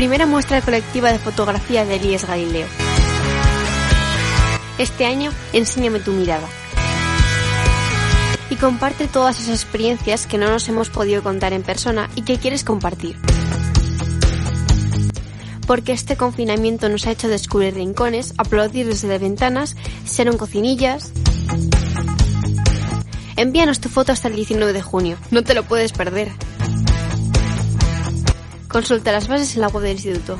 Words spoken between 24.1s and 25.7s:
hasta el 19 de junio, no te lo